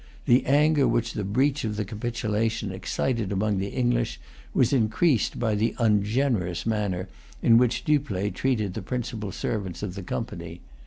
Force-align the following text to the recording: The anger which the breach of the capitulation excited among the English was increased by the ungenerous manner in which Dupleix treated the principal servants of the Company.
The 0.25 0.47
anger 0.47 0.87
which 0.87 1.13
the 1.13 1.23
breach 1.23 1.63
of 1.63 1.75
the 1.75 1.85
capitulation 1.85 2.71
excited 2.71 3.31
among 3.31 3.59
the 3.59 3.67
English 3.69 4.19
was 4.51 4.73
increased 4.73 5.37
by 5.37 5.53
the 5.53 5.75
ungenerous 5.77 6.65
manner 6.65 7.07
in 7.43 7.59
which 7.59 7.85
Dupleix 7.85 8.33
treated 8.33 8.73
the 8.73 8.81
principal 8.81 9.31
servants 9.31 9.83
of 9.83 9.93
the 9.93 10.01
Company. 10.01 10.61